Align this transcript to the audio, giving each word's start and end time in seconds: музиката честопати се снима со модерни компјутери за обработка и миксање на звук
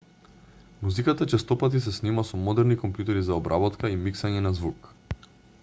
музиката 0.85 1.25
честопати 1.33 1.81
се 1.87 1.93
снима 1.97 2.23
со 2.29 2.39
модерни 2.47 2.77
компјутери 2.85 3.23
за 3.29 3.37
обработка 3.43 3.91
и 3.97 4.01
миксање 4.07 4.43
на 4.47 4.57
звук 4.61 4.89